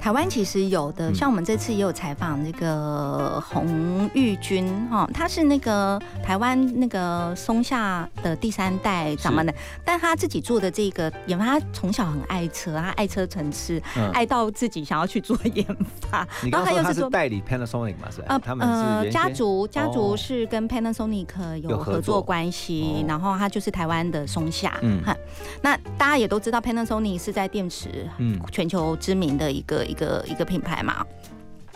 [0.08, 1.14] 台湾其实有的，嗯。
[1.14, 9.53] 像我们这次也有采访那个洪玉君哈，他是那个台湾那个松下的第三代掌门人，
[9.84, 14.10] 但他自己做的这个研发，他从小很爱车，他爱车成痴，嗯。
[14.12, 15.66] 爱到自己想要去做研
[16.10, 17.10] 发， 你刚刚说他又是做。
[17.10, 18.10] 代理 Panasonic 嘛？
[18.10, 18.28] 是吧？
[18.30, 20.16] 呃他们是原先家族家族哦。
[20.16, 22.22] 是跟 Panasonic 有合作。
[22.22, 23.05] 关系，哦。
[23.10, 25.01] 然后他就是台湾的松下，嗯。
[25.05, 25.16] 嗯，
[25.62, 28.39] 那大家也都知道 Panasonic 是在电池嗯。
[28.53, 31.06] 全球知名的一个一个一个品牌嘛。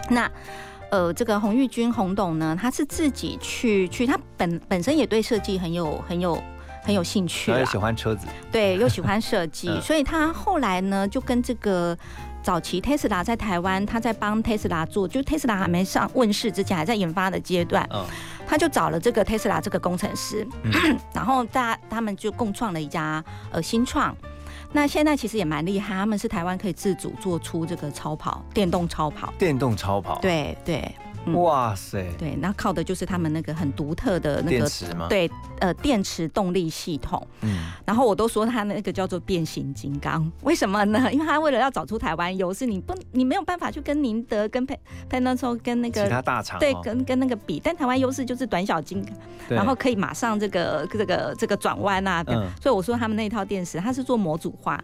[0.09, 0.32] 那
[0.89, 6.41] 呃，这个洪玉君洪董呢，他是自己去去，他本本身也对设计很有很有
[6.84, 11.97] 很有兴趣喜欢车子，对，又喜欢设计，嗯所以他后来呢，就跟这个。
[12.43, 18.03] 早期 Tesla 在台湾，他在帮 Tesla 做，就 Tesla 还没上问世之前，还在研发的阶段，嗯
[18.47, 24.17] 他就找了这个 Tesla 这个工程师，嗯 然后大家他们就共创了一家呃新创。
[24.74, 29.34] 那现在其实也蛮厉害，他们是台湾可以自主做出这个超跑，电动超跑。
[29.38, 30.89] 电动超跑，，对对
[31.26, 31.34] 嗯。
[31.34, 37.26] 哇塞，对，那靠的就是他们那个很独特的那个电池吗？，对呃电池动力系统。
[37.41, 41.07] 嗯，然后我都说他那个叫做变形金刚，为什么呢？
[41.13, 44.78] 因为他为了要找出台湾优势，你不你没有办法去跟宁德、跟 Pan
[45.09, 46.59] Panasonic 跟那个其他大厂哦。
[46.59, 52.47] 对跟跟那个比，但台湾优势就是短小精干，然后可以马上这个这个这个转弯啊，嗯。
[52.61, 54.82] 所以我说他们那一套电池，它是做模组化。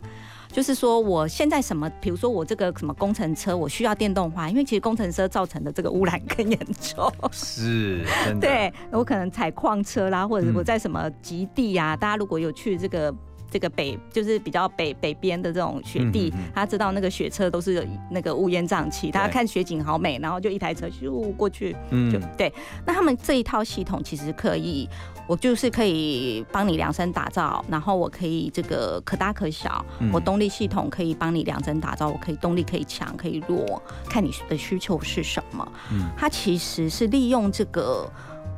[0.51, 7.11] 就是说，我现在什么，比如说我这个什么工程车，我需要电动化，因为其实工程车造成的这个污染更严重。
[7.31, 13.13] 是真的，对，我可能采矿车啦，或者嗯我在什么极地啊，大家如果有去这个。
[13.49, 22.51] 这个北就是比较北北边的这种雪地，嗯嗯嗯他知道那个雪车都是那个乌烟瘴气，大家看雪景好美，然后就一台车咻过去，就嗯，对。
[22.85, 24.87] 那他们这一套系统其实可以，
[25.27, 35.71] 我就是可以帮你量身打造，然后我可以这个可大可小，嗯我动力系统可以帮你量身打造，我可以动力可以强可以弱，看你的需求是什么。
[35.91, 38.09] 嗯它其实是利用这个。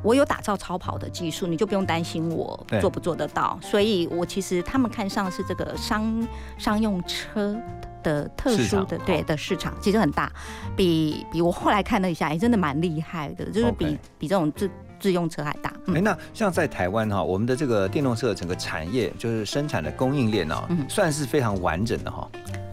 [0.02, 3.60] 我有打造超跑的技术，你就不用担心我做不做得到。
[3.62, 6.28] 所以我其实他们看上是这个商
[6.58, 7.56] 商用车
[8.02, 10.32] 的特殊的对哦的市场，其实很大，
[10.76, 14.70] 比比我后来看了一下，也真的蛮厉害的，就是比比这种自
[15.00, 15.70] 自用车还大。
[15.88, 22.30] 哎，嗯，那像在台湾哈，我们的这个电动车的整个产业，就是生产的供应链呢，嗯算是非常完整的哈。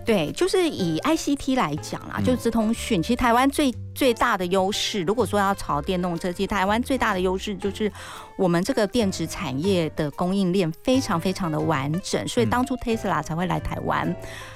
[0.06, 7.90] 对，就是以 ICT 来讲啦，就是资通讯，其实台湾最最大的优势，如果说要炒电动车，其实台湾最大的优势就是
[8.36, 12.50] 我们这个电子产业的供应链非常非常的完整，所以嗯。
[12.50, 14.14] 当初 Tesla 才会来台湾，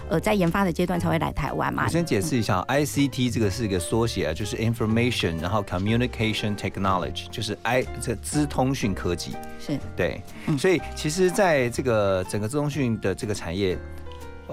[0.08, 1.82] 呃，在研发的阶段才会来台湾嘛。
[1.84, 1.88] 我。
[1.90, 9.32] 先解释一下，ICT 这个是一个缩写啊，就是 Information，然后 Communication Technology，就是 I 这资通讯科技。
[9.58, 9.78] 是。
[9.96, 10.56] 对，嗯。
[10.56, 13.76] 所以其实在这个整个资通讯的这个产业，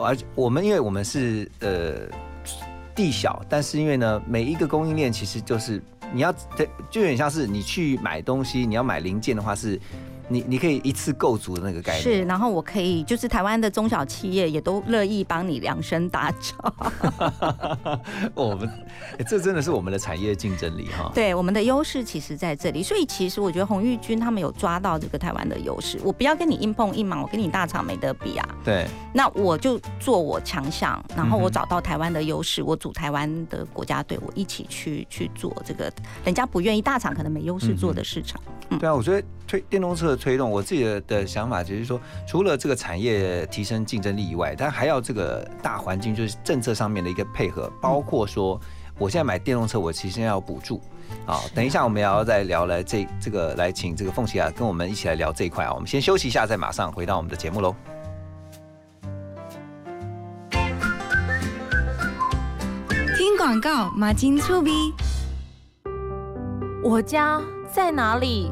[0.04, 1.93] 而我们因为我们是呃
[2.95, 5.82] 地小，但是因为呢，每一个供应链其实就是
[6.14, 6.32] 你要
[6.89, 9.80] 就有点像是你去买东西，你要买零件的话是。
[10.30, 16.74] 你你可以一次购足的那个概念，是，然后我可以就是台湾的中小企业也都乐意帮你量身打造。
[18.36, 18.68] 我们、
[19.18, 21.12] 欸这真的是我们的产业竞争力哈。
[21.14, 26.00] 对，我们的优势其实在这里，所以其实我觉得洪玉军他们有抓到这个台湾的优势。
[26.04, 28.50] 我不要跟你硬碰硬嘛，我跟你大厂没得比啊。
[28.64, 35.92] 对，那我就做我强项，然后我找到台湾的优势，我组台湾的国家队，我一起去去做这个
[36.24, 38.40] 人家不愿意大厂可能没优势做的市场。
[38.80, 48.60] 对啊，我觉得推电动车的推动，我自己的的想法就是说，除了这个产业提升竞争力以外，但还要这个大环境，就是政策上面的一个配合，包括说，
[49.00, 50.82] 我现在买电动车，我其实要有补助。
[51.26, 55.74] 好，等一下我们也要再聊来这这个来请这个凤琪啊跟我们一起来聊这一块啊。
[55.74, 57.74] 我们先休息一下，再马上回到我们的节目喽。
[63.18, 64.93] 听广告，马金醋逼。
[66.84, 67.41] 我家
[67.72, 68.52] 在哪里？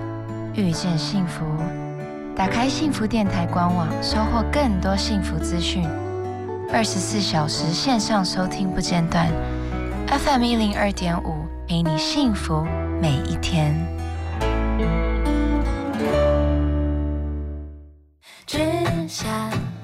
[0.53, 1.45] 遇见幸福
[2.35, 5.87] 打开幸福电台官网收获更多幸福资讯。
[6.73, 9.29] 二十四小时线上收听不间断。
[10.07, 12.65] Fm 一零二点五陪你幸福
[13.01, 13.75] 每一天。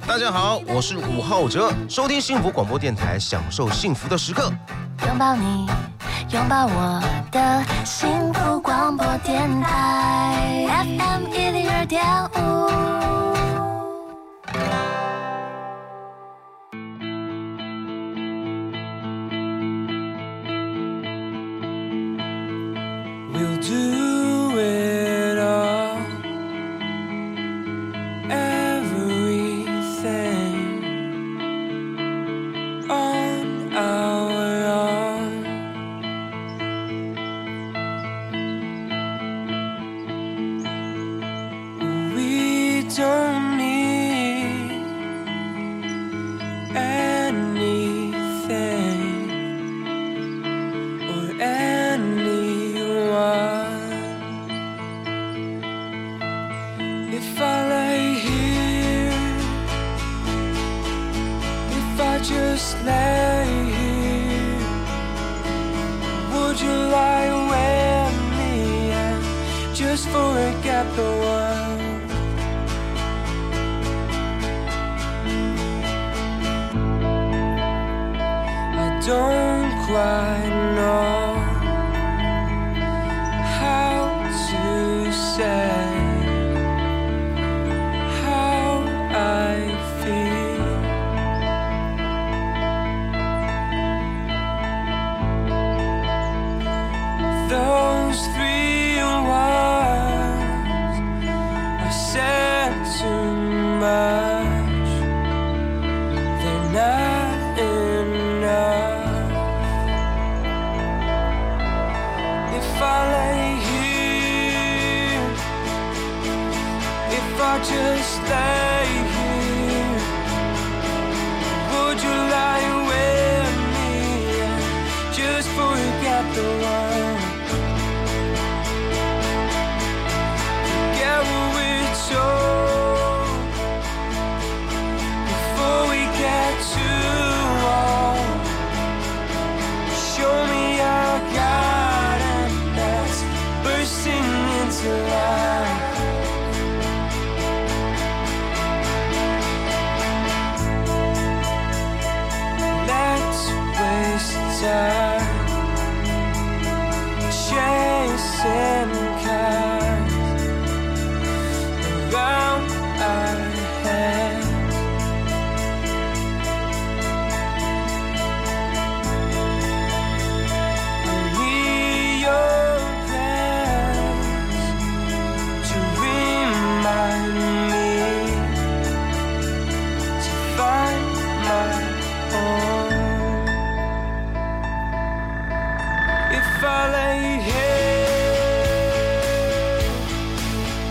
[0.07, 4.51] 大家好我是伍浩哲收听幸福广播电台享受幸福的时刻。
[5.05, 5.86] 拥抱你。
[6.29, 7.01] 拥抱我
[7.31, 10.65] 的幸福广播电台。
[10.83, 12.03] Fm 一零二点
[12.35, 13.16] 五。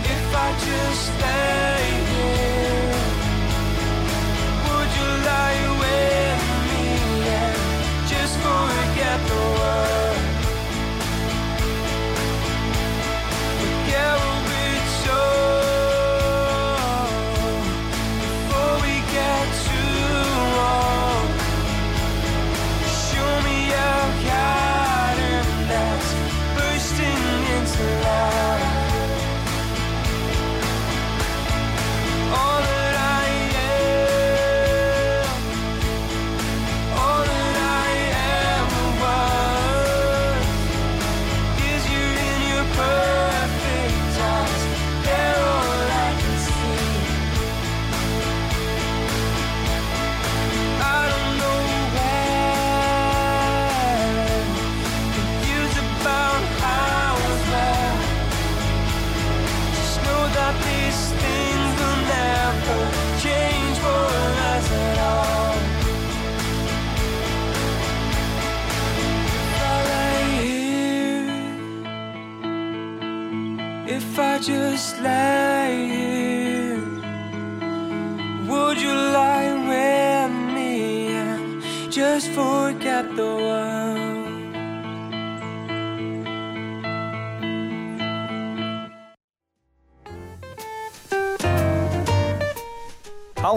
[0.05, 1.66] if I just stand.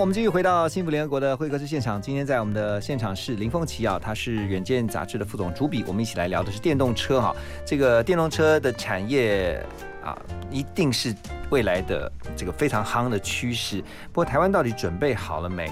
[0.10, 2.02] 我们继续回到幸福联合国的会客室现场。
[2.02, 5.84] 今天在我们的现场是林凤琪啊，他是远见杂志的副总主笔。
[5.86, 9.64] 我们一起来聊的是电动车哈，这个电动车的产业
[10.04, 10.18] 啊，
[10.50, 11.14] 一定是
[11.52, 13.84] 未来的这个非常夯的趋势。
[14.08, 15.72] 不过台湾到底准备好了没？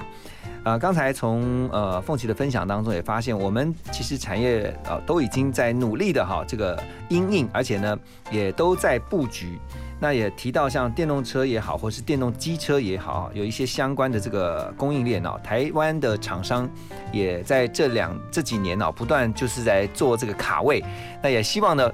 [0.64, 6.80] 啊，刚才从呃凤琪的分享当中也发现，我们其实产业呃都已经在努力的哈这个
[7.10, 7.98] 因应，而且呢
[8.30, 9.58] 也都在布局。
[10.00, 15.40] 那也提到像电动车也好，或是电动机车也好，有一些相关的这个供应链哦。
[15.44, 16.70] 台湾的厂商
[17.12, 20.84] 也在这两这几年哦，不断就是在做这个卡位。
[21.22, 21.92] 那也希望呢，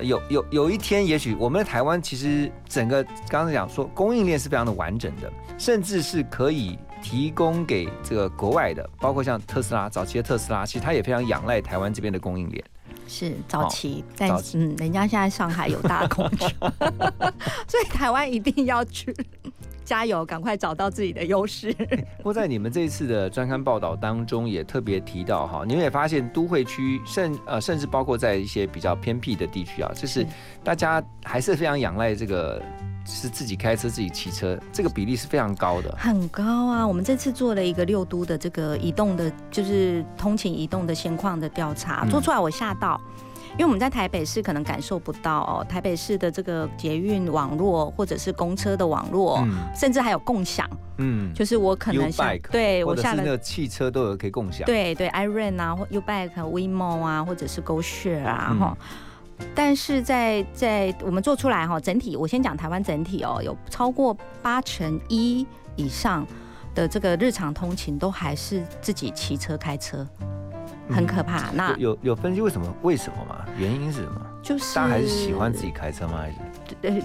[0.00, 12.64] 有有有一天，也许我们的台湾其实整个刚才讲说供应链是非常的完整的，甚至是可以提供给这个国外的，包括像特斯拉早期的特斯拉，其实它也非常仰赖台湾这边的供应链。
[13.08, 16.50] 是早期，但嗯，人家现在上海有大工厂，
[17.66, 19.12] 所以台湾一定要去
[19.84, 21.72] 加油，赶快找到自己的优势。
[22.18, 30.26] 不过在你们这一次的专刊报道当中，也特别提到哈，你们也发现都会区甚呃甚至包括在一些比较偏僻的地区啊，就是
[30.62, 32.62] 大家还是非常仰赖这个。
[33.08, 36.86] 是自己开车自己骑车，这个比例是非常高的，很高啊！
[36.86, 43.00] 我们这次做了一个六都的这个移动的，就是通勤移动的现况的调查，做出来我吓到，
[43.52, 49.42] 因为我们在台北市可能感受不到哦，台北市的这个捷运网络或者是公车的网络，
[49.74, 58.78] 甚至还有共享，嗯，就是我可能下对我下了汽车都有可以共享，对对，iRent 啊，或 Ubike、WeMo 啊，或者是 GoShare 啊，哈。
[59.54, 66.26] 但是在在我们做出来哈，整体我先讲台湾整体哦，有超过八成一以上
[66.74, 70.06] 的这个日常通勤都还是自己骑车开车，
[70.90, 71.50] 很可怕。
[71.52, 72.74] 那有有分析为什么？
[72.82, 73.44] 为什么吗？
[73.56, 74.26] 原因是什么？
[74.40, 76.18] 就是大家还是喜欢自己开车吗？
[76.18, 76.36] 还是？
[76.80, 77.02] 对，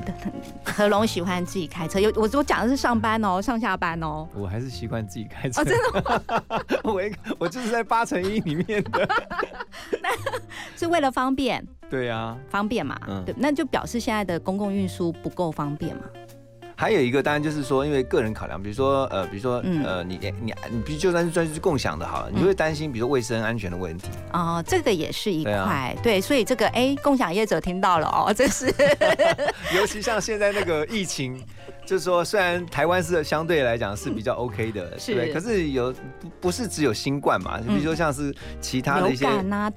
[0.63, 1.99] 何龙喜欢自己开车。
[1.99, 4.27] 有我我讲的是上班哦，上下班哦。
[4.35, 5.63] 我还是习惯自己开车。
[5.63, 6.61] 真的吗？
[6.83, 7.01] 我
[7.39, 9.09] 我就是在八成一里面的。
[10.01, 10.09] 那
[10.77, 11.65] 是为了方便。
[11.93, 16.01] 对呀，方便嘛，对，那就表示现在的公共运输不够方便嘛。
[16.75, 24.09] 还有一个当然就是说，因为个人考量，比如说呃，比如说呃，你你你，比如就算是算是共享的好了，你会担心比如说卫生安全的问题。
[24.31, 28.73] 哦，这个也是一块，对，所以这个哎，共享业者听到了哦，这是。
[29.77, 31.39] 尤其像现在那个疫情。
[31.85, 37.59] 就是说，虽然台湾是相对来讲是比较 OK 的，对，可是有不不是只有新冠嘛？
[37.59, 39.25] 比如说像是其他的一些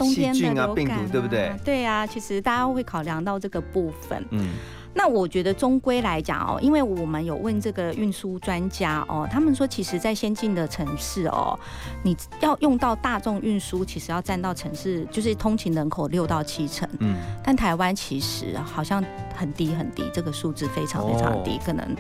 [0.04, 1.52] 细菌啊、病毒，对不对？
[1.64, 4.24] 对啊，其实大家会考量到这个部分。
[4.30, 4.50] 嗯。
[4.98, 11.56] 那我觉得终归来讲哦，因为我们有问这个运输专家哦，他们说其实，在先进的城市哦，
[12.02, 16.88] 你要用到大众运输，其实要占到城市就是通勤人口六到七成。
[17.00, 17.14] 嗯。
[17.44, 21.96] 但台湾其实好像很低很低，这个数字非常非常低，可能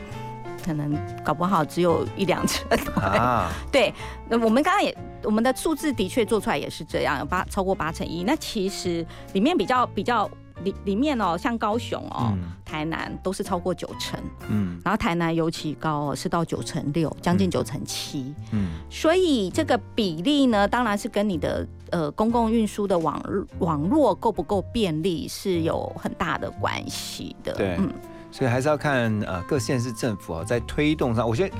[0.64, 2.66] 可能搞不好只有一两成。
[2.96, 3.52] 啊。
[3.70, 3.92] 对，
[4.26, 8.24] 那我们刚刚也我们的数字的确做出来也是这样，八超过八成一。
[8.24, 10.28] 那其实里面比较比较。
[10.64, 23.22] 里里面哦，像高雄哦、台南都是超过九成，嗯，然后台南尤其高哦，是到九成六，将近九成七，嗯，所以这个比例呢，当然是跟你的呃公共运输的网
[23.58, 27.92] 网络够不够便利是有很大的关系的，对，嗯，
[28.32, 31.54] 所以还是要看呃各县市政府哦在推动上，我觉得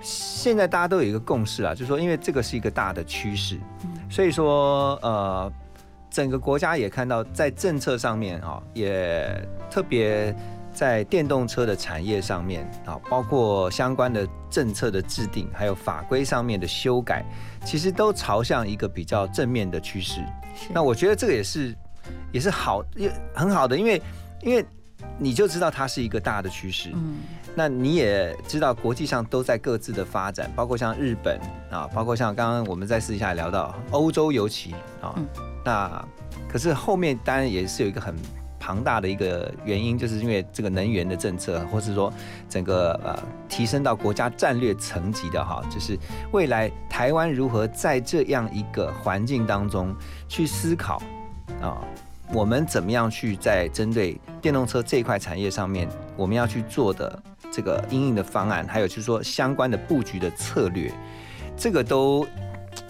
[0.00, 3.58] 现在大家都有一个共识啊，就是说因为这个是一个大的趋势，
[4.08, 5.52] 所以说呃。
[6.10, 10.34] 整个国家也看到，在政策上面啊，也特别
[10.72, 17.24] 在电动车的产业上面啊，包括相关的政策的制定，还有法规上面的修改，
[17.64, 20.20] 其实都朝向一个比较正面的趋势。
[20.72, 21.74] 那我觉得这个也是
[22.32, 24.02] 也是好，也很好的，因为
[24.42, 24.64] 因为
[25.18, 26.90] 你就知道它是一个大的趋势。
[26.94, 27.18] 嗯。
[27.54, 31.38] 那你也知道，国际上都在各自的发展，包括像日本
[31.70, 35.14] 啊，包括像刚刚我们在私下聊到欧洲，尤其啊。
[35.64, 36.04] 那
[36.48, 38.14] 可是后面当然也是有一个很
[38.58, 42.12] 庞大的一个原因，就是因为这个能源的政策，或是说
[42.48, 45.98] 整个呃提升到国家战略层级的哈，就是
[46.30, 49.94] 未来台湾如何在这样一个环境当中
[50.28, 51.02] 去思考
[51.60, 51.82] 啊，
[52.32, 57.22] 我们怎么样去在针对电动车这一块产业上面，我们要去做的
[57.52, 60.92] 这个应用的方案，还有就是说相关的布局的策略，
[61.56, 62.26] 这个都。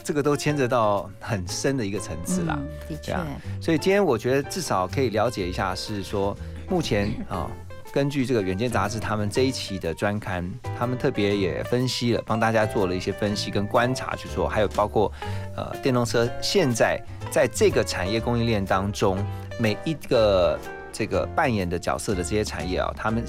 [0.05, 3.17] 这个都牵扯到很深的一个层次啦，的确。
[3.63, 6.37] 所以今天我觉得至少可以了解一下，是说
[6.69, 7.51] 目前 啊，
[7.93, 15.11] 根据这个《远见》杂志他们这一期的专刊，他们特别也分析了，帮大家做了一些分析跟观察，去说还有包括
[15.57, 19.19] 呃电动车现在在这个产业供应链当中
[19.59, 20.59] 每一个
[20.93, 23.25] 这个扮演的角色的这些产业啊，他们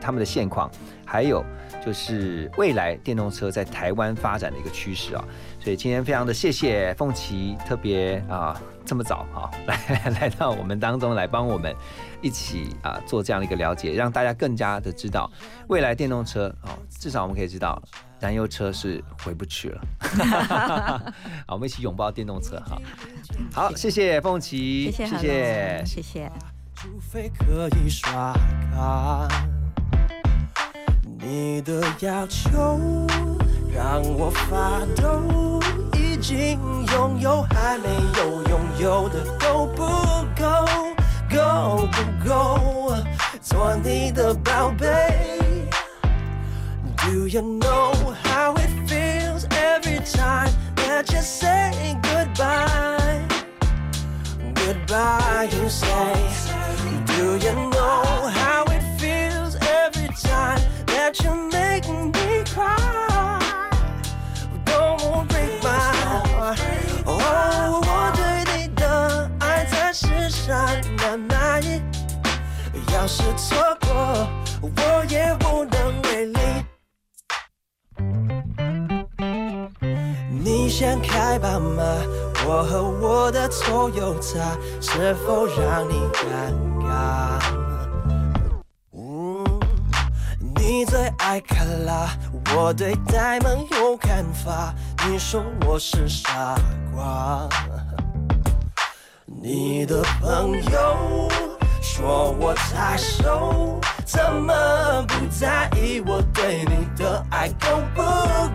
[0.00, 0.70] 他们的现况，
[1.04, 1.44] 还有
[1.84, 5.22] 就是未来电动车在台湾发展的一个趋势啊。
[5.60, 11.74] 所以今天非常的谢谢凤琪，特别啊这么早啊来来到我们当中来帮我们
[12.20, 15.30] 一起啊做这样的一个了解，让大家更加的知道
[15.68, 17.80] 未来电动车哦，至少我们可以知道
[18.20, 19.80] 燃油车是回不去了。
[21.46, 22.80] 好，我们一起拥抱电动车哈。
[23.52, 26.32] 好，谢谢凤琪，谢谢谢谢，谢谢。
[26.74, 28.32] 除非可以刷
[28.72, 29.28] 卡，
[31.20, 32.48] 你的要求
[33.74, 35.60] 让我发抖。
[35.96, 36.58] 已经
[36.92, 37.88] 拥有还没
[38.18, 39.82] 有拥有的够不
[40.36, 40.97] 够？
[41.29, 42.95] 够不够？
[43.41, 44.87] 做你的宝贝。
[46.97, 53.21] Do you know how it feels every time that you say goodbye?
[54.55, 56.13] Goodbye, you say.
[57.05, 61.31] Do you know how it feels every time that you
[70.48, 71.60] 上难买。
[72.94, 74.26] 要是错过，
[74.62, 76.38] 我也无能为力。
[80.30, 81.84] 你先开吧嘛，
[82.46, 87.38] 我和我的 Toyota 是否让你尴尬？
[90.56, 92.08] 你最爱卡拉，
[92.54, 94.74] 我对 Diamond 有看法，
[95.06, 96.54] 你说我是傻
[96.94, 97.46] 瓜。
[99.40, 101.28] 你的朋友
[101.80, 108.02] 说我太瘦，怎么不在意我对你的爱够不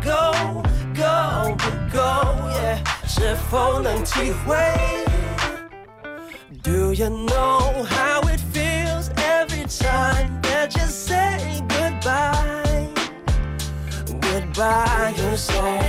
[0.06, 0.62] 够？
[0.94, 2.00] 够不够
[2.52, 4.56] 耶是否能体会
[6.62, 12.90] ？Do you know how it feels every time that you say goodbye?
[14.22, 15.80] Goodbye, you say.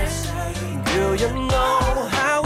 [0.87, 2.44] Do you know how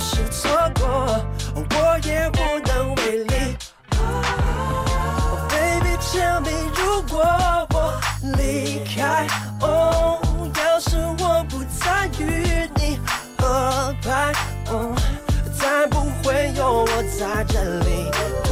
[0.00, 0.86] 是错过，
[1.76, 3.56] 我也无能为力。
[5.50, 7.22] Baby, tell me，如果
[7.74, 8.00] 我
[8.36, 9.26] 离开，
[9.60, 10.18] 哦，
[10.56, 12.98] 要是我不再与你
[13.38, 14.32] 合拍，
[14.70, 14.96] 哦，
[15.58, 18.10] 再不会有我在这里
[18.44, 18.50] 等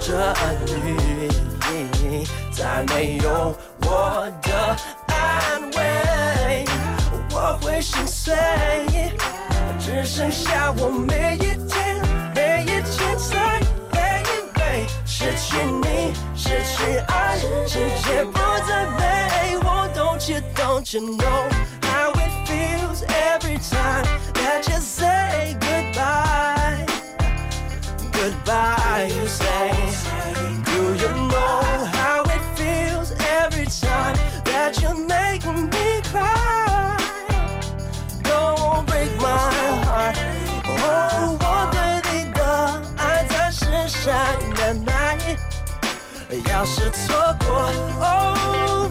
[0.00, 0.34] 着
[0.64, 4.76] 你，再没有我的
[5.08, 6.64] 安慰，
[7.30, 8.34] 我会心碎，
[10.06, 12.00] 剩下我每一天，
[12.32, 14.22] 每一天在背
[14.54, 17.36] 背失去你，失去爱，
[17.66, 19.58] 世界不再美。
[19.64, 21.48] 我 Don't you don't you know
[21.82, 26.86] how it feels every time that you say goodbye?
[28.12, 29.75] Goodbye, you say.
[46.50, 47.14] 要是错
[47.46, 47.70] 过，
[48.00, 48.90] 哦、